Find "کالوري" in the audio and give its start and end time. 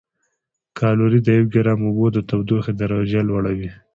0.79-1.19